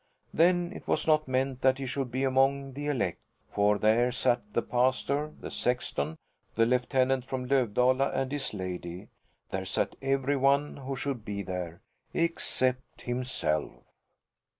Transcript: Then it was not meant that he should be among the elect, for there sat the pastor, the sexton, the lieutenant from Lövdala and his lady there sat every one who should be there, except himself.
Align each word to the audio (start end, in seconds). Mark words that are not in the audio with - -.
Then 0.33 0.73
it 0.75 0.87
was 0.87 1.05
not 1.05 1.27
meant 1.27 1.61
that 1.61 1.77
he 1.77 1.85
should 1.85 2.09
be 2.09 2.23
among 2.23 2.73
the 2.73 2.87
elect, 2.87 3.19
for 3.53 3.77
there 3.77 4.11
sat 4.11 4.41
the 4.53 4.63
pastor, 4.63 5.31
the 5.39 5.51
sexton, 5.51 6.17
the 6.55 6.65
lieutenant 6.65 7.23
from 7.23 7.47
Lövdala 7.47 8.11
and 8.11 8.31
his 8.31 8.51
lady 8.51 9.09
there 9.51 9.63
sat 9.63 9.95
every 10.01 10.35
one 10.37 10.77
who 10.77 10.95
should 10.95 11.23
be 11.23 11.43
there, 11.43 11.81
except 12.15 13.01
himself. 13.03 13.73